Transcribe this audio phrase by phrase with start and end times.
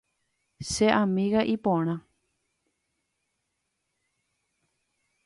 [0.71, 1.95] Che amiga iporã.